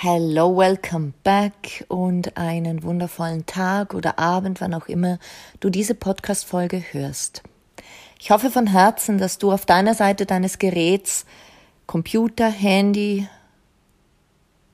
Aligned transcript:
Hello, 0.00 0.56
welcome 0.56 1.12
back 1.24 1.84
und 1.88 2.36
einen 2.36 2.84
wundervollen 2.84 3.46
Tag 3.46 3.94
oder 3.94 4.16
Abend, 4.16 4.60
wann 4.60 4.72
auch 4.72 4.86
immer 4.86 5.18
du 5.58 5.70
diese 5.70 5.96
Podcast-Folge 5.96 6.84
hörst. 6.92 7.42
Ich 8.20 8.30
hoffe 8.30 8.50
von 8.50 8.68
Herzen, 8.68 9.18
dass 9.18 9.38
du 9.38 9.50
auf 9.50 9.66
deiner 9.66 9.94
Seite 9.94 10.24
deines 10.24 10.60
Geräts, 10.60 11.26
Computer, 11.88 12.48
Handy 12.48 13.28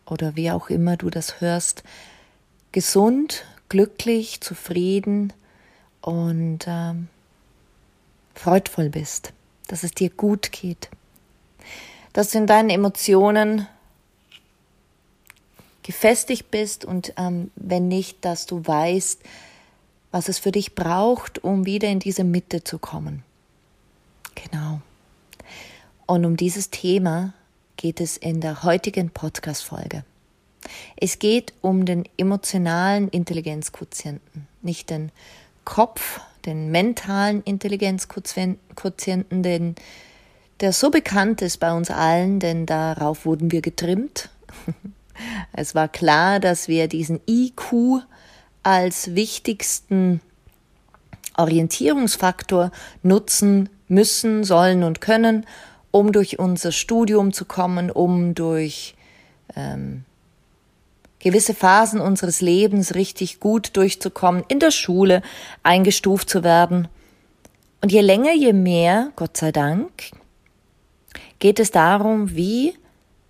oder 0.05 0.37
wie 0.37 0.51
auch 0.51 0.69
immer 0.69 0.99
du 0.99 1.09
das 1.09 1.41
hörst, 1.41 1.85
gesund, 2.73 3.47
glücklich, 3.71 4.43
zufrieden 4.43 5.33
und 6.03 6.67
ähm, 6.67 7.09
freudvoll 8.35 8.91
bist, 8.91 9.33
dass 9.69 9.85
es 9.85 9.93
dir 9.93 10.11
gut 10.11 10.53
geht, 10.53 10.91
dass 12.13 12.33
du 12.33 12.37
in 12.37 12.47
deinen 12.47 12.69
Emotionen 12.69 13.69
gefestigt 15.85 16.51
bist 16.51 16.85
und 16.85 17.13
ähm, 17.17 17.53
wenn 17.55 17.87
nicht, 17.87 18.25
dass 18.25 18.47
du 18.47 18.67
weißt, 18.67 19.21
was 20.11 20.29
es 20.29 20.39
für 20.39 20.51
dich 20.51 20.75
braucht, 20.75 21.45
um 21.45 21.67
wieder 21.67 21.89
in 21.89 22.01
diese 22.01 22.25
Mitte 22.25 22.65
zu 22.65 22.79
kommen. 22.79 23.23
Genau. 24.35 24.81
Und 26.07 26.25
um 26.25 26.37
dieses 26.37 26.71
Thema 26.71 27.35
geht 27.77 28.01
es 28.01 28.17
in 28.17 28.41
der 28.41 28.65
heutigen 28.65 29.11
Podcast-Folge. 29.11 30.05
Es 30.97 31.19
geht 31.19 31.53
um 31.61 31.85
den 31.85 32.05
emotionalen 32.17 33.09
Intelligenzquotienten, 33.09 34.47
nicht 34.63 34.89
den 34.89 35.13
Kopf, 35.65 36.21
den 36.47 36.71
mentalen 36.71 37.43
Intelligenzquotienten, 37.43 39.43
den, 39.43 39.75
der 40.61 40.73
so 40.73 40.91
bekannt 40.91 41.43
ist 41.43 41.59
bei 41.59 41.73
uns 41.73 41.91
allen, 41.91 42.41
denn 42.41 42.65
darauf 42.65 43.27
wurden 43.27 43.53
wir 43.53 43.61
getrimmt. 43.61 44.31
Es 45.53 45.75
war 45.75 45.89
klar, 45.89 46.41
dass 46.41 46.69
wir 46.69 46.89
diesen 46.89 47.21
IQ 47.29 48.03
als 48.63 49.15
wichtigsten 49.15 50.21
Orientierungsfaktor 51.37 52.71
nutzen 53.03 53.69
müssen, 53.89 54.45
sollen 54.45 54.83
und 54.83 55.01
können, 55.01 55.47
um 55.91 56.13
durch 56.13 56.39
unser 56.39 56.73
Studium 56.73 57.33
zu 57.33 57.45
kommen, 57.45 57.91
um 57.91 58.35
durch 58.35 58.95
ähm, 59.57 60.05
gewisse 61.21 61.55
Phasen 61.55 62.01
unseres 62.01 62.41
Lebens 62.41 62.95
richtig 62.95 63.41
gut 63.41 63.77
durchzukommen, 63.77 64.45
in 64.49 64.61
der 64.61 64.71
Schule 64.71 65.23
eingestuft 65.63 66.29
zu 66.29 66.45
werden. 66.45 66.89
Und 67.81 67.93
je 67.93 68.01
länger, 68.01 68.33
je 68.33 68.53
mehr, 68.53 69.13
Gott 69.17 69.37
sei 69.37 69.53
Dank, 69.53 69.91
geht 71.39 71.61
es 71.61 71.71
darum, 71.71 72.35
wie 72.35 72.75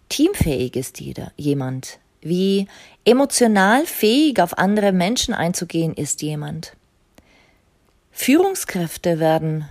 teamfähig 0.09 0.77
ist 0.77 1.01
jeder, 1.01 1.33
jemand? 1.37 1.99
Wie 2.21 2.69
emotional 3.05 3.87
fähig 3.87 4.41
auf 4.41 4.57
andere 4.59 4.93
Menschen 4.93 5.35
einzugehen 5.35 5.95
ist 5.95 6.23
jemand? 6.23 6.75
Führungskräfte 8.11 9.19
werden, 9.19 9.69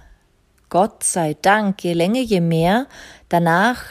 Gott 0.70 1.04
sei 1.04 1.36
Dank, 1.42 1.84
je 1.84 1.94
länger, 1.94 2.22
je 2.22 2.42
mehr 2.42 2.88
danach 3.30 3.84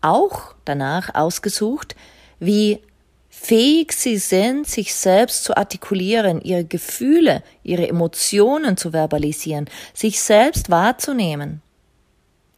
auch 0.00 0.54
danach 0.64 1.14
ausgesucht, 1.14 1.96
wie 2.38 2.80
fähig 3.28 3.92
sie 3.92 4.18
sind, 4.18 4.66
sich 4.66 4.94
selbst 4.94 5.44
zu 5.44 5.56
artikulieren, 5.56 6.40
ihre 6.40 6.64
Gefühle, 6.64 7.42
ihre 7.62 7.88
Emotionen 7.88 8.76
zu 8.76 8.92
verbalisieren, 8.92 9.68
sich 9.94 10.20
selbst 10.20 10.70
wahrzunehmen, 10.70 11.60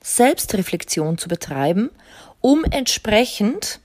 Selbstreflexion 0.00 1.18
zu 1.18 1.28
betreiben 1.28 1.90
um 2.40 2.64
entsprechend, 2.64 3.80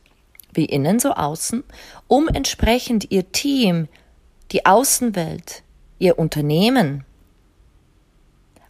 wie 0.53 0.65
innen 0.65 0.99
so 0.99 1.13
außen, 1.13 1.63
um 2.07 2.27
entsprechend 2.27 3.11
ihr 3.11 3.31
Team, 3.31 3.87
die 4.51 4.65
Außenwelt, 4.65 5.63
ihr 5.99 6.19
Unternehmen 6.19 7.05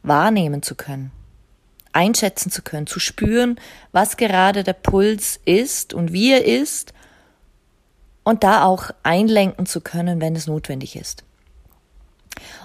wahrnehmen 0.02 0.62
zu 0.62 0.76
können, 0.76 1.12
einschätzen 1.92 2.52
zu 2.52 2.62
können, 2.62 2.88
zu 2.88 3.00
spüren, 3.00 3.60
was 3.92 4.18
gerade 4.18 4.64
der 4.64 4.74
Puls 4.74 5.40
ist 5.46 5.94
und 5.94 6.14
wie 6.14 6.32
er 6.32 6.46
ist 6.46 6.94
und 8.24 8.44
da 8.44 8.64
auch 8.64 8.92
einlenken 9.04 9.66
zu 9.66 9.82
können, 9.82 10.22
wenn 10.22 10.36
es 10.36 10.48
notwendig 10.48 10.96
ist. 10.96 11.24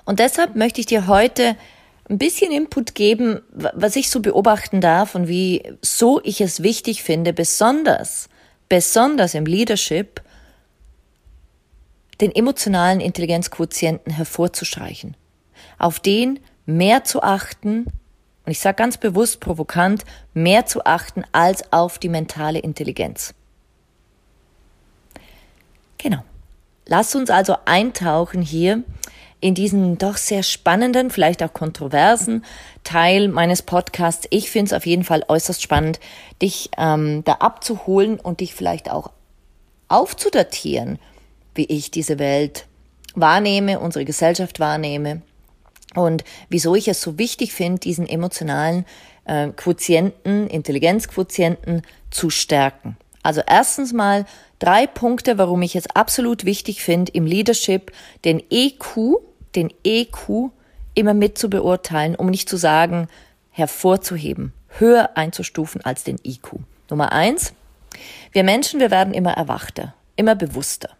Und 0.04 0.20
deshalb 0.20 0.56
möchte 0.56 0.80
ich 0.80 0.86
dir 0.86 1.06
heute 1.06 1.56
ein 2.08 2.18
bisschen 2.18 2.52
Input 2.52 2.94
geben, 2.94 3.40
was 3.50 3.96
ich 3.96 4.10
so 4.10 4.20
beobachten 4.20 4.80
darf 4.80 5.14
und 5.14 5.28
wie 5.28 5.62
so 5.82 6.20
ich 6.24 6.40
es 6.40 6.62
wichtig 6.62 7.02
finde, 7.02 7.32
besonders, 7.32 8.28
besonders 8.68 9.34
im 9.34 9.44
Leadership, 9.44 10.22
den 12.20 12.34
emotionalen 12.34 13.00
Intelligenzquotienten 13.00 14.12
hervorzustreichen, 14.12 15.16
auf 15.78 16.00
den 16.00 16.40
mehr 16.66 17.04
zu 17.04 17.22
achten, 17.22 17.86
und 18.44 18.52
ich 18.52 18.60
sage 18.60 18.76
ganz 18.76 18.96
bewusst 18.96 19.40
provokant, 19.40 20.04
mehr 20.32 20.66
zu 20.66 20.84
achten 20.84 21.24
als 21.32 21.72
auf 21.72 21.98
die 21.98 22.08
mentale 22.08 22.58
Intelligenz. 22.58 23.34
Genau. 25.98 26.24
Lass 26.86 27.14
uns 27.14 27.28
also 27.28 27.56
eintauchen 27.66 28.40
hier 28.40 28.82
in 29.40 29.54
diesen 29.54 29.98
doch 29.98 30.16
sehr 30.16 30.42
spannenden, 30.42 31.10
vielleicht 31.10 31.42
auch 31.42 31.52
kontroversen 31.52 32.44
Teil 32.84 33.28
meines 33.28 33.62
Podcasts. 33.62 34.26
Ich 34.30 34.50
finde 34.50 34.66
es 34.66 34.72
auf 34.72 34.86
jeden 34.86 35.04
Fall 35.04 35.24
äußerst 35.28 35.62
spannend, 35.62 36.00
dich 36.42 36.70
ähm, 36.76 37.22
da 37.24 37.34
abzuholen 37.34 38.18
und 38.18 38.40
dich 38.40 38.54
vielleicht 38.54 38.90
auch 38.90 39.10
aufzudatieren, 39.88 40.98
wie 41.54 41.66
ich 41.66 41.90
diese 41.90 42.18
Welt 42.18 42.66
wahrnehme, 43.14 43.80
unsere 43.80 44.04
Gesellschaft 44.04 44.60
wahrnehme 44.60 45.22
und 45.94 46.24
wieso 46.48 46.74
ich 46.74 46.88
es 46.88 47.00
so 47.00 47.18
wichtig 47.18 47.52
finde, 47.52 47.80
diesen 47.80 48.08
emotionalen 48.08 48.84
äh, 49.24 49.48
Quotienten, 49.48 50.48
Intelligenzquotienten 50.48 51.82
zu 52.10 52.30
stärken. 52.30 52.96
Also 53.22 53.42
erstens 53.46 53.92
mal 53.92 54.26
drei 54.58 54.86
Punkte, 54.86 55.38
warum 55.38 55.62
ich 55.62 55.76
es 55.76 55.88
absolut 55.94 56.44
wichtig 56.44 56.82
finde, 56.82 57.12
im 57.12 57.26
Leadership 57.26 57.92
den 58.24 58.42
EQ, 58.50 59.18
den 59.58 59.72
EQ 59.84 60.50
immer 60.94 61.14
mit 61.14 61.36
zu 61.36 61.50
beurteilen, 61.50 62.14
um 62.14 62.28
nicht 62.28 62.48
zu 62.48 62.56
sagen, 62.56 63.08
hervorzuheben, 63.50 64.52
höher 64.78 65.10
einzustufen 65.16 65.84
als 65.84 66.04
den 66.04 66.18
IQ. 66.24 66.60
Nummer 66.88 67.12
eins. 67.12 67.52
Wir 68.32 68.44
Menschen, 68.44 68.80
wir 68.80 68.90
werden 68.90 69.14
immer 69.14 69.32
erwachter, 69.32 69.94
immer 70.16 70.34
bewusster. 70.34 70.90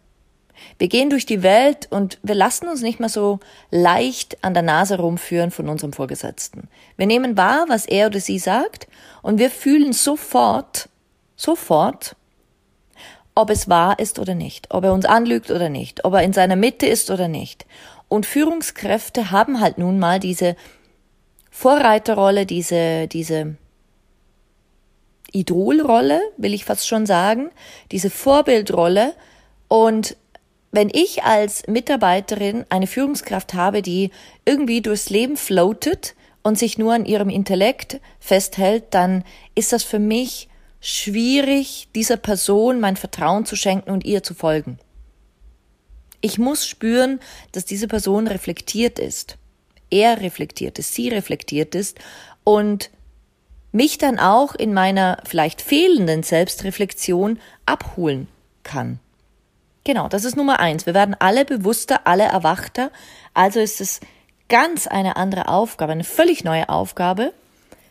Wir 0.78 0.88
gehen 0.88 1.10
durch 1.10 1.24
die 1.24 1.42
Welt 1.42 1.86
und 1.90 2.18
wir 2.22 2.34
lassen 2.34 2.68
uns 2.68 2.82
nicht 2.82 2.98
mehr 2.98 3.08
so 3.08 3.38
leicht 3.70 4.42
an 4.42 4.54
der 4.54 4.62
Nase 4.62 4.98
rumführen 4.98 5.50
von 5.50 5.68
unserem 5.68 5.92
Vorgesetzten. 5.92 6.68
Wir 6.96 7.06
nehmen 7.06 7.36
wahr, 7.36 7.66
was 7.68 7.86
er 7.86 8.08
oder 8.08 8.20
sie 8.20 8.38
sagt 8.38 8.88
und 9.22 9.38
wir 9.38 9.50
fühlen 9.50 9.92
sofort, 9.92 10.88
sofort, 11.36 12.16
ob 13.34 13.50
es 13.50 13.68
wahr 13.68 14.00
ist 14.00 14.18
oder 14.18 14.34
nicht, 14.34 14.74
ob 14.74 14.82
er 14.82 14.92
uns 14.92 15.04
anlügt 15.04 15.52
oder 15.52 15.68
nicht, 15.68 16.04
ob 16.04 16.14
er 16.14 16.22
in 16.22 16.32
seiner 16.32 16.56
Mitte 16.56 16.86
ist 16.86 17.10
oder 17.10 17.28
nicht. 17.28 17.66
Und 18.08 18.26
Führungskräfte 18.26 19.30
haben 19.30 19.60
halt 19.60 19.78
nun 19.78 19.98
mal 19.98 20.18
diese 20.18 20.56
Vorreiterrolle, 21.50 22.46
diese, 22.46 23.06
diese 23.08 23.56
Idolrolle, 25.32 26.20
will 26.36 26.54
ich 26.54 26.64
fast 26.64 26.88
schon 26.88 27.04
sagen, 27.04 27.50
diese 27.92 28.10
Vorbildrolle 28.10 29.14
und 29.68 30.16
wenn 30.70 30.90
ich 30.92 31.24
als 31.24 31.66
Mitarbeiterin 31.66 32.64
eine 32.68 32.86
Führungskraft 32.86 33.54
habe, 33.54 33.82
die 33.82 34.10
irgendwie 34.44 34.82
durchs 34.82 35.08
Leben 35.08 35.36
floatet 35.36 36.14
und 36.42 36.58
sich 36.58 36.76
nur 36.78 36.92
an 36.92 37.06
ihrem 37.06 37.30
Intellekt 37.30 38.00
festhält, 38.20 38.84
dann 38.90 39.24
ist 39.54 39.72
das 39.72 39.82
für 39.82 39.98
mich 39.98 40.48
schwierig, 40.80 41.88
dieser 41.94 42.16
Person 42.16 42.80
mein 42.80 42.96
Vertrauen 42.96 43.46
zu 43.46 43.56
schenken 43.56 43.90
und 43.90 44.04
ihr 44.04 44.22
zu 44.22 44.34
folgen. 44.34 44.78
Ich 46.20 46.38
muss 46.38 46.66
spüren, 46.66 47.20
dass 47.52 47.64
diese 47.64 47.88
Person 47.88 48.26
reflektiert 48.26 48.98
ist. 48.98 49.36
Er 49.90 50.20
reflektiert 50.20 50.78
ist, 50.78 50.94
sie 50.94 51.08
reflektiert 51.08 51.74
ist 51.74 51.98
und 52.44 52.90
mich 53.72 53.98
dann 53.98 54.18
auch 54.18 54.54
in 54.54 54.74
meiner 54.74 55.18
vielleicht 55.24 55.62
fehlenden 55.62 56.22
Selbstreflexion 56.22 57.38
abholen 57.66 58.28
kann. 58.62 58.98
Genau, 59.84 60.08
das 60.08 60.24
ist 60.24 60.36
Nummer 60.36 60.60
eins. 60.60 60.86
Wir 60.86 60.94
werden 60.94 61.16
alle 61.18 61.44
bewusster, 61.44 62.06
alle 62.06 62.24
erwachter. 62.24 62.90
Also 63.32 63.60
ist 63.60 63.80
es 63.80 64.00
ganz 64.48 64.86
eine 64.86 65.16
andere 65.16 65.48
Aufgabe, 65.48 65.92
eine 65.92 66.04
völlig 66.04 66.44
neue 66.44 66.68
Aufgabe 66.68 67.32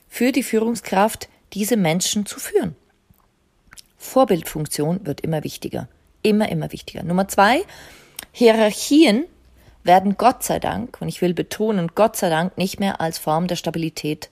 für 0.07 0.31
die 0.31 0.43
Führungskraft, 0.43 1.29
diese 1.53 1.77
Menschen 1.77 2.25
zu 2.25 2.39
führen. 2.39 2.75
Vorbildfunktion 3.97 5.05
wird 5.05 5.21
immer 5.21 5.43
wichtiger. 5.43 5.87
Immer, 6.21 6.49
immer 6.49 6.71
wichtiger. 6.71 7.03
Nummer 7.03 7.27
zwei, 7.27 7.63
Hierarchien 8.37 9.25
werden 9.81 10.15
Gott 10.15 10.43
sei 10.43 10.59
Dank, 10.59 11.01
und 11.01 11.07
ich 11.07 11.23
will 11.23 11.33
betonen, 11.33 11.89
Gott 11.95 12.15
sei 12.15 12.29
Dank 12.29 12.55
nicht 12.55 12.79
mehr 12.79 13.01
als 13.01 13.17
Form 13.17 13.47
der 13.47 13.55
Stabilität 13.55 14.29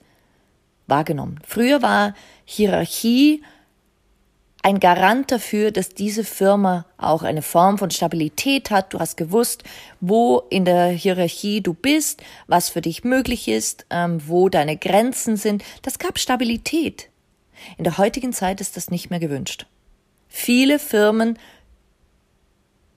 wahrgenommen. 0.86 1.40
Früher 1.44 1.82
war 1.82 2.14
Hierarchie 2.44 3.42
ein 4.62 4.78
Garant 4.78 5.32
dafür, 5.32 5.72
dass 5.72 5.88
diese 5.88 6.22
Firma 6.22 6.86
auch 6.98 7.24
eine 7.24 7.42
Form 7.42 7.78
von 7.78 7.90
Stabilität 7.90 8.70
hat. 8.70 8.94
Du 8.94 9.00
hast 9.00 9.16
gewusst, 9.16 9.64
wo 10.00 10.44
in 10.50 10.64
der 10.64 10.86
Hierarchie 10.86 11.60
du 11.60 11.74
bist, 11.74 12.22
was 12.46 12.68
für 12.68 12.82
dich 12.82 13.02
möglich 13.02 13.48
ist, 13.48 13.86
ähm, 13.90 14.22
wo 14.28 14.48
deine 14.48 14.76
Grenzen 14.76 15.36
sind. 15.36 15.64
Das 15.82 15.98
gab 15.98 16.20
Stabilität. 16.20 17.08
In 17.76 17.82
der 17.82 17.98
heutigen 17.98 18.32
Zeit 18.32 18.60
ist 18.60 18.76
das 18.76 18.88
nicht 18.88 19.10
mehr 19.10 19.18
gewünscht. 19.18 19.66
Viele 20.28 20.78
Firmen 20.78 21.38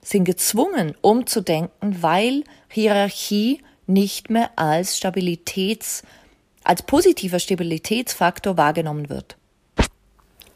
sind 0.10 0.26
gezwungen, 0.26 0.96
umzudenken, 1.02 2.02
weil 2.02 2.44
Hierarchie 2.68 3.62
nicht 3.86 4.30
mehr 4.30 4.50
als 4.56 4.98
Stabilitäts, 4.98 6.04
als 6.64 6.82
positiver 6.82 7.40
Stabilitätsfaktor 7.40 8.58
wahrgenommen 8.58 9.10
wird. 9.10 9.38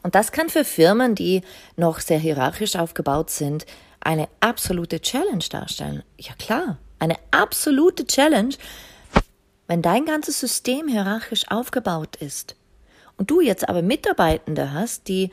Und 0.01 0.15
das 0.15 0.31
kann 0.31 0.49
für 0.49 0.65
Firmen, 0.65 1.15
die 1.15 1.41
noch 1.77 1.99
sehr 1.99 2.19
hierarchisch 2.19 2.75
aufgebaut 2.75 3.29
sind, 3.29 3.65
eine 4.01 4.27
absolute 4.39 4.99
Challenge 4.99 5.45
darstellen. 5.49 6.03
Ja 6.17 6.33
klar, 6.33 6.77
eine 6.99 7.15
absolute 7.31 8.05
Challenge, 8.05 8.55
wenn 9.67 9.81
dein 9.81 10.05
ganzes 10.05 10.39
System 10.39 10.87
hierarchisch 10.87 11.49
aufgebaut 11.49 12.15
ist 12.17 12.55
und 13.17 13.29
du 13.29 13.39
jetzt 13.39 13.69
aber 13.69 13.81
Mitarbeitende 13.81 14.73
hast, 14.73 15.07
die 15.07 15.31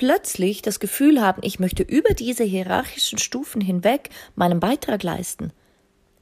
plötzlich 0.00 0.62
das 0.62 0.80
Gefühl 0.80 1.20
haben, 1.20 1.42
ich 1.44 1.60
möchte 1.60 1.82
über 1.82 2.14
diese 2.14 2.42
hierarchischen 2.42 3.18
Stufen 3.18 3.60
hinweg 3.60 4.08
meinen 4.34 4.58
Beitrag 4.58 5.02
leisten. 5.02 5.52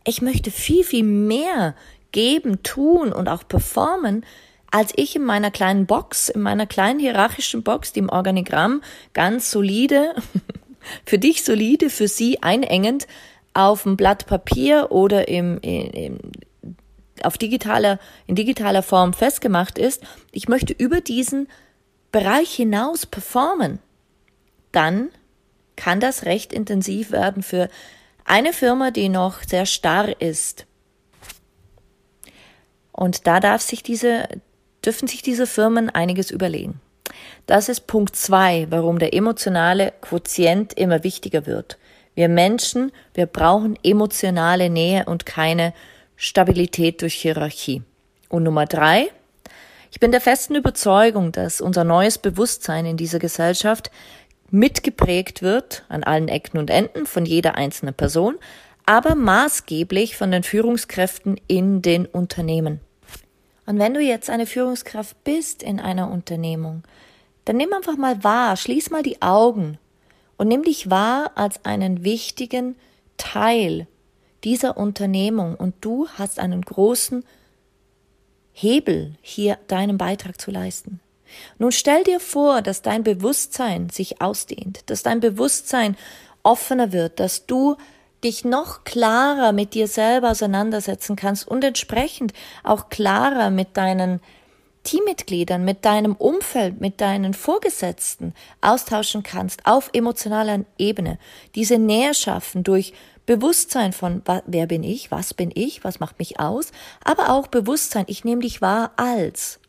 Ich 0.03 0.21
möchte 0.21 0.51
viel, 0.51 0.83
viel 0.83 1.05
mehr 1.05 1.77
geben, 2.11 2.65
tun 2.65 3.13
und 3.13 3.29
auch 3.29 3.47
performen, 3.47 4.27
als 4.73 4.93
ich 4.97 5.15
in 5.15 5.23
meiner 5.23 5.53
kleinen 5.53 5.87
Box, 5.87 6.29
in 6.29 6.41
meiner 6.41 6.67
kleinen 6.67 6.99
hierarchischen 6.99 7.63
Box, 7.63 7.93
die 7.93 8.01
im 8.01 8.09
Organigramm 8.09 8.83
ganz 9.13 9.53
solide, 9.53 10.17
für 11.07 11.19
dich 11.19 11.45
solide, 11.45 11.89
für 11.89 12.09
sie 12.09 12.43
einengend 12.43 13.07
auf 13.55 13.85
dem 13.85 13.97
Blatt 13.97 14.27
Papier 14.27 14.89
oder 14.91 15.29
im, 15.29 15.61
im, 15.61 16.19
auf 17.23 17.39
digitaler, 17.39 18.01
in 18.27 18.35
digitaler 18.35 18.83
Form 18.83 19.13
festgemacht 19.13 19.79
ist, 19.79 20.03
ich 20.33 20.49
möchte 20.49 20.73
über 20.73 21.01
diesen 21.01 21.47
Bereich 22.13 22.51
hinaus 22.55 23.07
performen, 23.07 23.81
dann 24.73 25.11
kann 25.77 26.01
das 26.01 26.25
recht 26.25 26.53
intensiv 26.53 27.13
werden 27.13 27.43
für 27.43 27.69
eine 28.25 28.53
Firma, 28.53 28.91
die 28.91 29.09
noch 29.09 29.43
sehr 29.43 29.67
starr 29.67 30.21
ist. 30.21 30.67
Und 32.93 33.27
da 33.27 33.41
darf 33.41 33.63
sich 33.63 33.83
diese, 33.83 34.29
dürfen 34.85 35.07
sich 35.09 35.23
diese 35.23 35.47
Firmen 35.47 35.89
einiges 35.89 36.31
überlegen. 36.31 36.81
Das 37.47 37.69
ist 37.69 37.87
Punkt 37.87 38.17
zwei, 38.17 38.67
warum 38.71 38.99
der 38.99 39.15
emotionale 39.15 39.93
Quotient 40.01 40.75
immer 40.75 41.05
wichtiger 41.05 41.47
wird. 41.47 41.79
Wir 42.15 42.29
Menschen, 42.29 42.93
wir 43.15 43.27
brauchen 43.27 43.79
emotionale 43.83 44.69
Nähe 44.69 45.05
und 45.05 45.25
keine 45.25 45.73
Stabilität 46.17 47.01
durch 47.01 47.15
Hierarchie. 47.15 47.83
Und 48.29 48.43
Nummer 48.43 48.67
drei, 48.67 49.09
ich 49.91 50.01
bin 50.01 50.11
der 50.11 50.21
festen 50.21 50.55
Überzeugung, 50.55 51.33
dass 51.33 51.61
unser 51.61 51.85
neues 51.85 52.19
Bewusstsein 52.19 52.87
in 52.87 52.97
dieser 52.97 53.19
Gesellschaft 53.19 53.91
mitgeprägt 54.51 55.43
wird 55.43 55.85
an 55.89 56.05
allen 56.05 56.29
Ecken 56.29 56.59
und 56.59 56.71
Enden 56.71 57.07
von 57.07 57.25
jeder 57.27 57.55
einzelnen 57.55 57.95
Person, 57.95 58.37
aber 58.87 59.15
maßgeblich 59.15 60.17
von 60.17 60.31
den 60.31 60.43
Führungskräften 60.43 61.39
in 61.47 61.83
den 61.83 62.07
Unternehmen. 62.07 62.81
Und 63.67 63.79
wenn 63.79 63.93
du 63.93 64.01
jetzt 64.01 64.31
eine 64.31 64.47
Führungskraft 64.47 65.23
bist 65.25 65.63
in 65.63 65.79
einer 65.79 66.11
Unternehmung, 66.11 66.85
dann 67.45 67.57
nimm 67.57 67.73
einfach 67.73 67.97
mal 67.97 68.25
wahr, 68.25 68.57
schließ 68.57 68.91
mal 68.91 69.03
die 69.03 69.21
Augen 69.21 69.79
und 70.39 70.49
nimm 70.49 70.63
dich 70.63 70.91
wahr 70.91 71.33
als 71.35 71.65
einen 71.65 72.05
wichtigen 72.05 72.77
Teil 73.19 73.87
dieser 74.45 74.79
Unternehmung 74.79 75.55
und 75.55 75.75
du 75.83 76.09
hast 76.17 76.39
einen 76.39 76.63
großen 76.63 77.25
Hebel, 78.61 79.15
hier 79.23 79.57
deinen 79.69 79.99
Beitrag 79.99 80.41
zu 80.41 80.51
leisten. 80.51 80.99
Nun 81.59 81.71
stell 81.71 82.03
dir 82.03 82.19
vor, 82.19 82.61
dass 82.61 82.83
dein 82.83 83.05
Bewusstsein 83.05 83.89
sich 83.89 84.21
ausdehnt, 84.21 84.81
dass 84.87 85.05
dein 85.05 85.21
Bewusstsein 85.21 85.97
offener 86.43 86.93
wird, 86.93 87.21
dass 87.21 87.47
du 87.47 87.77
dich 88.25 88.45
noch 88.45 88.83
klarer 88.83 89.53
mit 89.53 89.75
dir 89.75 89.87
selber 89.87 90.33
auseinandersetzen 90.33 91.15
kannst 91.15 91.47
und 91.47 91.63
entsprechend 91.63 92.33
auch 92.65 92.89
klarer 92.89 93.51
mit 93.51 93.77
deinen 93.77 94.21
Teammitgliedern, 94.83 95.65
mit 95.65 95.85
deinem 95.85 96.17
Umfeld, 96.17 96.81
mit 96.81 97.01
deinen 97.01 97.35
Vorgesetzten 97.35 98.35
austauschen 98.61 99.23
kannst 99.23 99.67
auf 99.67 99.91
emotionaler 99.93 100.65
Ebene. 100.79 101.19
Diese 101.55 101.79
Nähe 101.79 102.15
schaffen 102.15 102.65
durch 102.65 102.93
Bewusstsein 103.29 103.93
von, 103.93 104.23
wer 104.47 104.67
bin 104.67 104.83
ich, 104.83 105.11
was 105.11 105.35
bin 105.35 105.51
ich, 105.55 105.85
was 105.85 106.01
macht 106.01 106.19
mich 106.19 106.41
aus, 106.41 106.73
aber 107.05 107.29
auch 107.29 107.49
Bewusstsein, 107.49 108.07
ich 108.09 108.25
nehme 108.25 108.41
dich 108.41 108.63
wahr 108.63 108.93
als. 108.97 109.61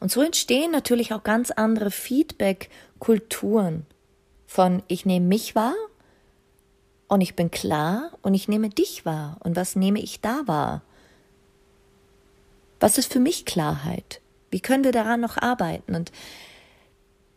Und 0.00 0.10
so 0.10 0.22
entstehen 0.22 0.70
natürlich 0.70 1.12
auch 1.12 1.22
ganz 1.22 1.50
andere 1.50 1.90
Feedback-Kulturen 1.90 3.84
von 4.46 4.82
ich 4.88 5.04
nehme 5.04 5.26
mich 5.26 5.54
wahr 5.54 5.74
und 7.06 7.20
ich 7.20 7.36
bin 7.36 7.50
klar 7.50 8.12
und 8.22 8.32
ich 8.32 8.48
nehme 8.48 8.70
dich 8.70 9.04
wahr. 9.04 9.36
Und 9.40 9.56
was 9.56 9.76
nehme 9.76 10.00
ich 10.00 10.22
da 10.22 10.44
wahr? 10.46 10.80
Was 12.80 12.96
ist 12.96 13.12
für 13.12 13.20
mich 13.20 13.44
Klarheit? 13.44 14.22
Wie 14.50 14.60
können 14.60 14.84
wir 14.84 14.92
daran 14.92 15.20
noch 15.20 15.36
arbeiten? 15.36 15.94
Und 15.94 16.12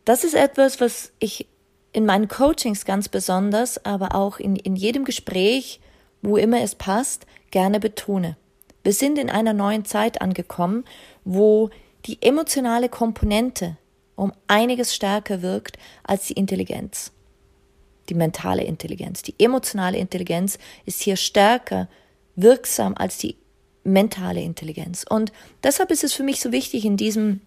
das 0.06 0.24
ist 0.24 0.34
etwas, 0.34 0.80
was 0.80 1.12
ich 1.18 1.49
in 1.92 2.06
meinen 2.06 2.28
Coachings 2.28 2.84
ganz 2.84 3.08
besonders, 3.08 3.84
aber 3.84 4.14
auch 4.14 4.38
in, 4.38 4.56
in 4.56 4.76
jedem 4.76 5.04
Gespräch, 5.04 5.80
wo 6.22 6.36
immer 6.36 6.60
es 6.60 6.74
passt, 6.74 7.26
gerne 7.50 7.80
betone. 7.80 8.36
Wir 8.82 8.92
sind 8.92 9.18
in 9.18 9.30
einer 9.30 9.52
neuen 9.52 9.84
Zeit 9.84 10.20
angekommen, 10.20 10.84
wo 11.24 11.70
die 12.06 12.22
emotionale 12.22 12.88
Komponente 12.88 13.76
um 14.16 14.32
einiges 14.46 14.94
stärker 14.94 15.42
wirkt 15.42 15.78
als 16.04 16.26
die 16.26 16.34
Intelligenz 16.34 17.12
die 18.10 18.14
mentale 18.14 18.64
Intelligenz. 18.64 19.22
Die 19.22 19.34
emotionale 19.38 19.96
Intelligenz 19.96 20.58
ist 20.84 21.00
hier 21.00 21.16
stärker 21.16 21.88
wirksam 22.36 22.94
als 22.96 23.18
die 23.18 23.36
mentale 23.84 24.42
Intelligenz. 24.42 25.04
Und 25.08 25.32
deshalb 25.62 25.90
ist 25.90 26.04
es 26.04 26.12
für 26.12 26.22
mich 26.22 26.40
so 26.40 26.52
wichtig, 26.52 26.84
in 26.84 26.96
diesem, 26.96 27.40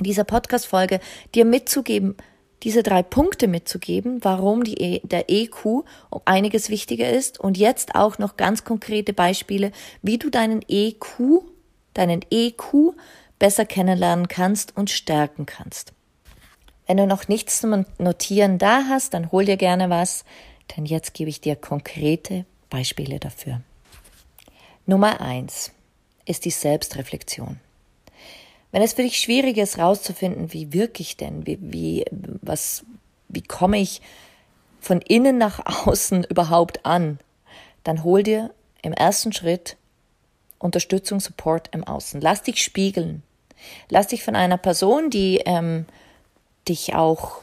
dieser 0.00 0.24
Podcast-Folge 0.24 1.00
dir 1.34 1.44
mitzugeben, 1.44 2.16
diese 2.62 2.82
drei 2.82 3.02
Punkte 3.02 3.48
mitzugeben, 3.48 4.24
warum 4.24 4.64
die, 4.64 4.80
e, 4.80 5.00
der 5.04 5.30
EQ 5.30 5.84
um 6.10 6.20
einiges 6.24 6.70
wichtiger 6.70 7.10
ist 7.10 7.38
und 7.38 7.58
jetzt 7.58 7.94
auch 7.94 8.18
noch 8.18 8.36
ganz 8.36 8.64
konkrete 8.64 9.12
Beispiele, 9.12 9.72
wie 10.02 10.18
du 10.18 10.30
deinen 10.30 10.62
EQ, 10.66 11.42
deinen 11.94 12.22
EQ 12.30 12.94
besser 13.38 13.66
kennenlernen 13.66 14.28
kannst 14.28 14.76
und 14.76 14.90
stärken 14.90 15.46
kannst. 15.46 15.92
Wenn 16.86 16.96
du 16.96 17.06
noch 17.06 17.28
nichts 17.28 17.60
zum 17.60 17.84
Notieren 17.98 18.58
da 18.58 18.84
hast, 18.88 19.12
dann 19.12 19.32
hol 19.32 19.44
dir 19.44 19.56
gerne 19.56 19.90
was, 19.90 20.24
denn 20.76 20.86
jetzt 20.86 21.14
gebe 21.14 21.30
ich 21.30 21.40
dir 21.40 21.56
konkrete 21.56 22.46
Beispiele 22.70 23.18
dafür. 23.18 23.60
Nummer 24.86 25.20
eins 25.20 25.72
ist 26.24 26.44
die 26.44 26.50
Selbstreflexion. 26.50 27.58
Wenn 28.76 28.82
es 28.82 28.92
für 28.92 29.04
dich 29.04 29.16
schwierig 29.16 29.56
ist, 29.56 29.78
rauszufinden, 29.78 30.52
wie 30.52 30.74
wirke 30.74 31.00
ich 31.00 31.16
denn, 31.16 31.46
wie, 31.46 31.56
wie, 31.62 32.04
was, 32.42 32.84
wie 33.26 33.40
komme 33.40 33.78
ich 33.78 34.02
von 34.80 35.00
innen 35.00 35.38
nach 35.38 35.86
außen 35.86 36.24
überhaupt 36.28 36.84
an, 36.84 37.18
dann 37.84 38.04
hol 38.04 38.22
dir 38.22 38.50
im 38.82 38.92
ersten 38.92 39.32
Schritt 39.32 39.78
Unterstützung, 40.58 41.20
Support 41.20 41.70
im 41.72 41.84
Außen. 41.84 42.20
Lass 42.20 42.42
dich 42.42 42.62
spiegeln. 42.62 43.22
Lass 43.88 44.08
dich 44.08 44.22
von 44.22 44.36
einer 44.36 44.58
Person, 44.58 45.08
die 45.08 45.40
ähm, 45.46 45.86
dich 46.68 46.94
auch 46.94 47.40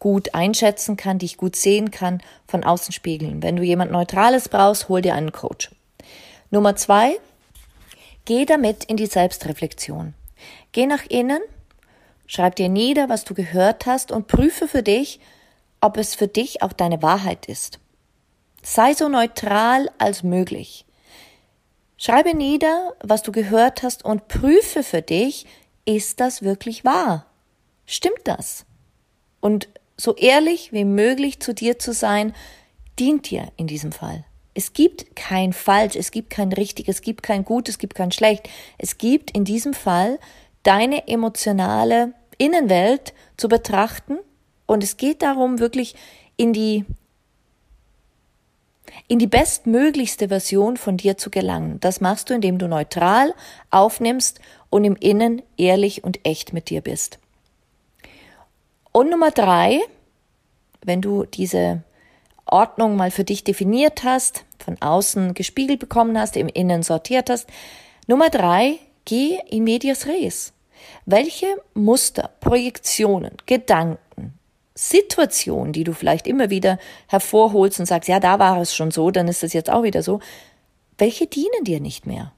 gut 0.00 0.34
einschätzen 0.34 0.98
kann, 0.98 1.18
dich 1.18 1.38
gut 1.38 1.56
sehen 1.56 1.90
kann, 1.90 2.22
von 2.46 2.62
außen 2.62 2.92
spiegeln. 2.92 3.42
Wenn 3.42 3.56
du 3.56 3.62
jemand 3.62 3.90
Neutrales 3.90 4.50
brauchst, 4.50 4.90
hol 4.90 5.00
dir 5.00 5.14
einen 5.14 5.32
Coach. 5.32 5.70
Nummer 6.50 6.76
zwei, 6.76 7.18
geh 8.30 8.44
damit 8.44 8.84
in 8.84 8.96
die 8.96 9.06
Selbstreflexion. 9.06 10.14
Geh 10.70 10.86
nach 10.86 11.04
innen, 11.08 11.42
schreib 12.28 12.54
dir 12.54 12.68
nieder, 12.68 13.08
was 13.08 13.24
du 13.24 13.34
gehört 13.34 13.86
hast 13.86 14.12
und 14.12 14.28
prüfe 14.28 14.68
für 14.68 14.84
dich, 14.84 15.18
ob 15.80 15.96
es 15.96 16.14
für 16.14 16.28
dich 16.28 16.62
auch 16.62 16.72
deine 16.72 17.02
Wahrheit 17.02 17.46
ist. 17.46 17.80
Sei 18.62 18.94
so 18.94 19.08
neutral 19.08 19.90
als 19.98 20.22
möglich. 20.22 20.84
Schreibe 21.96 22.36
nieder, 22.36 22.94
was 23.02 23.22
du 23.22 23.32
gehört 23.32 23.82
hast 23.82 24.04
und 24.04 24.28
prüfe 24.28 24.84
für 24.84 25.02
dich, 25.02 25.44
ist 25.84 26.20
das 26.20 26.42
wirklich 26.42 26.84
wahr? 26.84 27.26
Stimmt 27.84 28.20
das? 28.22 28.64
Und 29.40 29.68
so 29.96 30.14
ehrlich 30.14 30.72
wie 30.72 30.84
möglich 30.84 31.40
zu 31.40 31.52
dir 31.52 31.80
zu 31.80 31.92
sein, 31.92 32.32
dient 32.96 33.28
dir 33.28 33.50
in 33.56 33.66
diesem 33.66 33.90
Fall. 33.90 34.24
Es 34.60 34.74
gibt 34.74 35.16
kein 35.16 35.54
falsch, 35.54 35.96
es 35.96 36.10
gibt 36.10 36.28
kein 36.28 36.52
richtig, 36.52 36.86
es 36.86 37.00
gibt 37.00 37.22
kein 37.22 37.46
gut, 37.46 37.70
es 37.70 37.78
gibt 37.78 37.94
kein 37.94 38.12
schlecht. 38.12 38.46
Es 38.76 38.98
gibt 38.98 39.30
in 39.30 39.46
diesem 39.46 39.72
Fall 39.72 40.18
deine 40.64 41.08
emotionale 41.08 42.12
Innenwelt 42.36 43.14
zu 43.38 43.48
betrachten 43.48 44.18
und 44.66 44.84
es 44.84 44.98
geht 44.98 45.22
darum, 45.22 45.60
wirklich 45.60 45.94
in 46.36 46.52
die 46.52 46.84
in 49.08 49.18
die 49.18 49.26
bestmöglichste 49.26 50.28
Version 50.28 50.76
von 50.76 50.98
dir 50.98 51.16
zu 51.16 51.30
gelangen. 51.30 51.80
Das 51.80 52.02
machst 52.02 52.28
du, 52.28 52.34
indem 52.34 52.58
du 52.58 52.68
neutral 52.68 53.32
aufnimmst 53.70 54.40
und 54.68 54.84
im 54.84 54.96
Innen 54.96 55.40
ehrlich 55.56 56.04
und 56.04 56.20
echt 56.26 56.52
mit 56.52 56.68
dir 56.68 56.82
bist. 56.82 57.18
Und 58.92 59.08
Nummer 59.08 59.30
drei, 59.30 59.80
wenn 60.84 61.00
du 61.00 61.24
diese 61.24 61.82
Ordnung 62.52 62.96
mal 62.96 63.10
für 63.10 63.24
dich 63.24 63.44
definiert 63.44 64.04
hast, 64.04 64.44
von 64.58 64.76
außen 64.80 65.34
gespiegelt 65.34 65.80
bekommen 65.80 66.18
hast, 66.18 66.36
im 66.36 66.48
Innen 66.48 66.82
sortiert 66.82 67.30
hast. 67.30 67.48
Nummer 68.06 68.30
drei, 68.30 68.78
geh 69.04 69.38
in 69.48 69.64
medias 69.64 70.06
res. 70.06 70.52
Welche 71.06 71.46
Muster, 71.74 72.30
Projektionen, 72.40 73.32
Gedanken, 73.46 74.34
Situationen, 74.74 75.72
die 75.72 75.84
du 75.84 75.92
vielleicht 75.92 76.26
immer 76.26 76.50
wieder 76.50 76.78
hervorholst 77.08 77.80
und 77.80 77.86
sagst, 77.86 78.08
ja, 78.08 78.20
da 78.20 78.38
war 78.38 78.60
es 78.60 78.74
schon 78.74 78.90
so, 78.90 79.10
dann 79.10 79.28
ist 79.28 79.42
es 79.42 79.52
jetzt 79.52 79.70
auch 79.70 79.82
wieder 79.82 80.02
so, 80.02 80.20
welche 80.96 81.26
dienen 81.26 81.64
dir 81.64 81.80
nicht 81.80 82.06
mehr? 82.06 82.32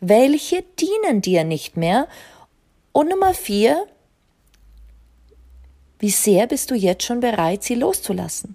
Welche 0.00 0.62
dienen 0.78 1.22
dir 1.22 1.44
nicht 1.44 1.76
mehr? 1.76 2.06
Und 2.92 3.08
Nummer 3.08 3.34
vier, 3.34 3.86
wie 5.98 6.10
sehr 6.10 6.46
bist 6.46 6.70
du 6.70 6.74
jetzt 6.74 7.04
schon 7.04 7.20
bereit, 7.20 7.64
sie 7.64 7.74
loszulassen? 7.74 8.54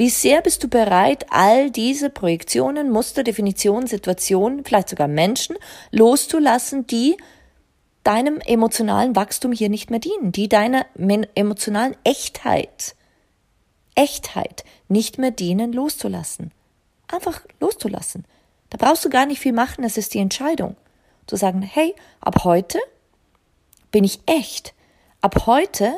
Wie 0.00 0.08
sehr 0.08 0.40
bist 0.40 0.64
du 0.64 0.68
bereit, 0.68 1.26
all 1.28 1.70
diese 1.70 2.08
Projektionen, 2.08 2.88
Muster, 2.88 3.22
Definitionen, 3.22 3.86
Situationen, 3.86 4.64
vielleicht 4.64 4.88
sogar 4.88 5.08
Menschen 5.08 5.58
loszulassen, 5.90 6.86
die 6.86 7.18
deinem 8.02 8.40
emotionalen 8.40 9.14
Wachstum 9.14 9.52
hier 9.52 9.68
nicht 9.68 9.90
mehr 9.90 9.98
dienen, 9.98 10.32
die 10.32 10.48
deiner 10.48 10.86
emotionalen 11.34 11.94
Echtheit, 12.02 12.96
Echtheit 13.94 14.64
nicht 14.88 15.18
mehr 15.18 15.32
dienen, 15.32 15.74
loszulassen. 15.74 16.50
Einfach 17.06 17.42
loszulassen. 17.60 18.24
Da 18.70 18.78
brauchst 18.78 19.04
du 19.04 19.10
gar 19.10 19.26
nicht 19.26 19.40
viel 19.40 19.52
machen, 19.52 19.84
es 19.84 19.98
ist 19.98 20.14
die 20.14 20.20
Entscheidung. 20.20 20.76
Zu 21.26 21.36
sagen, 21.36 21.60
hey, 21.60 21.94
ab 22.22 22.44
heute 22.44 22.78
bin 23.90 24.04
ich 24.04 24.20
echt. 24.24 24.72
Ab 25.20 25.44
heute 25.44 25.92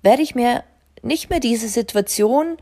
werde 0.00 0.22
ich 0.22 0.34
mir 0.34 0.64
nicht 1.02 1.28
mehr 1.28 1.40
diese 1.40 1.68
Situation 1.68 2.56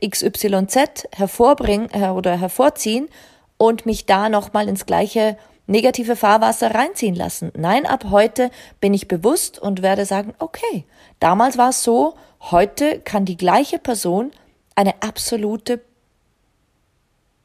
XYZ 0.00 1.08
hervorbringen 1.12 1.88
äh, 1.92 2.08
oder 2.08 2.38
hervorziehen 2.38 3.08
und 3.56 3.86
mich 3.86 4.06
da 4.06 4.28
nochmal 4.28 4.68
ins 4.68 4.86
gleiche 4.86 5.36
negative 5.66 6.16
Fahrwasser 6.16 6.74
reinziehen 6.74 7.14
lassen. 7.14 7.50
Nein, 7.56 7.86
ab 7.86 8.06
heute 8.10 8.50
bin 8.80 8.92
ich 8.92 9.08
bewusst 9.08 9.58
und 9.58 9.82
werde 9.82 10.04
sagen, 10.04 10.34
okay, 10.38 10.84
damals 11.20 11.56
war 11.56 11.70
es 11.70 11.82
so, 11.82 12.14
heute 12.40 13.00
kann 13.00 13.24
die 13.24 13.36
gleiche 13.36 13.78
Person 13.78 14.30
eine 14.74 15.02
absolute 15.02 15.80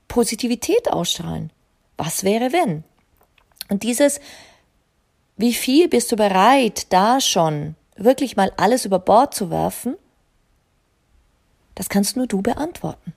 Positivität 0.08 0.92
ausstrahlen. 0.92 1.52
Was 1.98 2.24
wäre 2.24 2.52
wenn? 2.52 2.84
Und 3.70 3.84
dieses, 3.84 4.20
wie 5.38 5.54
viel 5.54 5.88
bist 5.88 6.12
du 6.12 6.16
bereit, 6.16 6.92
da 6.92 7.22
schon 7.22 7.76
wirklich 7.96 8.36
mal 8.36 8.52
alles 8.58 8.86
über 8.86 9.00
Bord 9.00 9.34
zu 9.34 9.50
werfen, 9.50 9.96
das 11.80 11.88
kannst 11.88 12.18
nur 12.18 12.28
du 12.28 12.42
beantworten. 12.42 13.14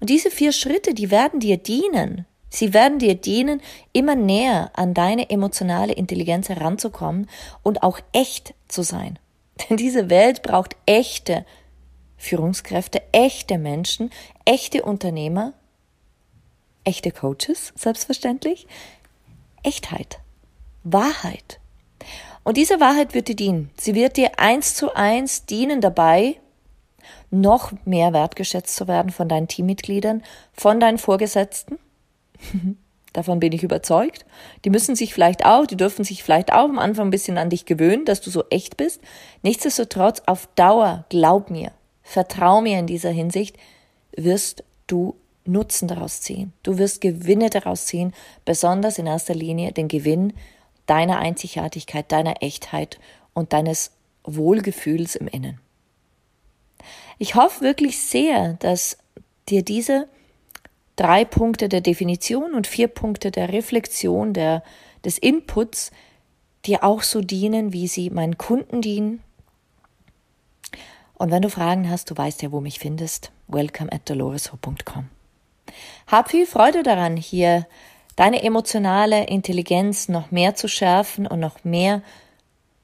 Und 0.00 0.10
diese 0.10 0.32
vier 0.32 0.50
Schritte, 0.50 0.94
die 0.94 1.12
werden 1.12 1.38
dir 1.38 1.58
dienen. 1.58 2.26
Sie 2.48 2.74
werden 2.74 2.98
dir 2.98 3.14
dienen, 3.14 3.62
immer 3.92 4.16
näher 4.16 4.72
an 4.74 4.94
deine 4.94 5.30
emotionale 5.30 5.92
Intelligenz 5.92 6.48
heranzukommen 6.48 7.30
und 7.62 7.84
auch 7.84 8.00
echt 8.10 8.54
zu 8.66 8.82
sein. 8.82 9.20
Denn 9.70 9.76
diese 9.76 10.10
Welt 10.10 10.42
braucht 10.42 10.74
echte 10.86 11.46
Führungskräfte, 12.16 13.00
echte 13.12 13.58
Menschen, 13.58 14.10
echte 14.44 14.82
Unternehmer, 14.82 15.52
echte 16.82 17.12
Coaches, 17.12 17.72
selbstverständlich, 17.76 18.66
Echtheit, 19.62 20.18
Wahrheit. 20.82 21.60
Und 22.42 22.56
diese 22.56 22.80
Wahrheit 22.80 23.14
wird 23.14 23.28
dir 23.28 23.36
dienen. 23.36 23.70
Sie 23.76 23.94
wird 23.94 24.16
dir 24.16 24.40
eins 24.40 24.74
zu 24.74 24.96
eins 24.96 25.46
dienen 25.46 25.80
dabei, 25.80 26.40
noch 27.30 27.72
mehr 27.84 28.12
wertgeschätzt 28.12 28.74
zu 28.74 28.88
werden 28.88 29.10
von 29.10 29.28
deinen 29.28 29.48
Teammitgliedern, 29.48 30.22
von 30.52 30.80
deinen 30.80 30.98
Vorgesetzten. 30.98 31.78
Davon 33.12 33.40
bin 33.40 33.52
ich 33.52 33.62
überzeugt. 33.62 34.24
Die 34.64 34.70
müssen 34.70 34.94
sich 34.94 35.14
vielleicht 35.14 35.44
auch, 35.44 35.66
die 35.66 35.76
dürfen 35.76 36.04
sich 36.04 36.22
vielleicht 36.22 36.52
auch 36.52 36.68
am 36.68 36.78
Anfang 36.78 37.08
ein 37.08 37.10
bisschen 37.10 37.38
an 37.38 37.50
dich 37.50 37.64
gewöhnen, 37.64 38.04
dass 38.04 38.20
du 38.20 38.30
so 38.30 38.44
echt 38.50 38.76
bist. 38.76 39.00
Nichtsdestotrotz, 39.42 40.22
auf 40.26 40.48
Dauer, 40.54 41.04
glaub 41.08 41.50
mir, 41.50 41.72
vertrau 42.02 42.60
mir 42.60 42.78
in 42.78 42.86
dieser 42.86 43.10
Hinsicht, 43.10 43.56
wirst 44.16 44.62
du 44.86 45.16
Nutzen 45.44 45.88
daraus 45.88 46.20
ziehen. 46.20 46.52
Du 46.62 46.76
wirst 46.76 47.00
Gewinne 47.00 47.48
daraus 47.48 47.86
ziehen, 47.86 48.12
besonders 48.44 48.98
in 48.98 49.06
erster 49.06 49.34
Linie 49.34 49.72
den 49.72 49.88
Gewinn 49.88 50.34
deiner 50.84 51.18
Einzigartigkeit, 51.18 52.12
deiner 52.12 52.42
Echtheit 52.42 52.98
und 53.32 53.52
deines 53.54 53.92
Wohlgefühls 54.24 55.16
im 55.16 55.26
Innen. 55.26 55.58
Ich 57.18 57.34
hoffe 57.34 57.62
wirklich 57.62 57.98
sehr, 57.98 58.54
dass 58.54 58.98
dir 59.48 59.62
diese 59.62 60.08
drei 60.96 61.24
Punkte 61.24 61.68
der 61.68 61.80
Definition 61.80 62.54
und 62.54 62.66
vier 62.66 62.88
Punkte 62.88 63.30
der 63.30 63.52
Reflexion, 63.52 64.34
der, 64.34 64.62
des 65.04 65.18
Inputs 65.18 65.90
dir 66.64 66.84
auch 66.84 67.02
so 67.02 67.20
dienen, 67.20 67.72
wie 67.72 67.88
sie 67.88 68.10
meinen 68.10 68.36
Kunden 68.36 68.82
dienen. 68.82 69.22
Und 71.14 71.30
wenn 71.30 71.42
du 71.42 71.50
Fragen 71.50 71.90
hast, 71.90 72.10
du 72.10 72.16
weißt 72.16 72.42
ja, 72.42 72.52
wo 72.52 72.60
mich 72.60 72.78
findest. 72.78 73.32
Welcome 73.48 73.92
at 73.92 74.08
doloresho.com. 74.08 75.08
Hab 76.06 76.30
viel 76.30 76.46
Freude 76.46 76.82
daran, 76.82 77.16
hier 77.16 77.66
deine 78.16 78.42
emotionale 78.42 79.26
Intelligenz 79.26 80.08
noch 80.08 80.30
mehr 80.30 80.54
zu 80.54 80.68
schärfen 80.68 81.26
und 81.26 81.40
noch 81.40 81.64
mehr 81.64 82.02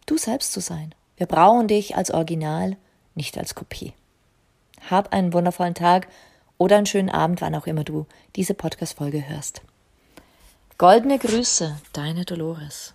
du 0.06 0.16
selbst 0.16 0.52
zu 0.52 0.60
sein. 0.60 0.94
Wir 1.16 1.26
brauchen 1.26 1.68
dich 1.68 1.96
als 1.96 2.10
Original, 2.10 2.76
nicht 3.14 3.38
als 3.38 3.54
Kopie. 3.54 3.92
Hab 4.90 5.12
einen 5.12 5.32
wundervollen 5.32 5.74
Tag 5.74 6.08
oder 6.58 6.76
einen 6.76 6.86
schönen 6.86 7.10
Abend, 7.10 7.40
wann 7.40 7.54
auch 7.54 7.66
immer 7.66 7.84
du 7.84 8.06
diese 8.36 8.54
Podcast-Folge 8.54 9.28
hörst. 9.28 9.62
Goldene 10.78 11.18
Grüße, 11.18 11.78
deine 11.92 12.24
Dolores. 12.24 12.94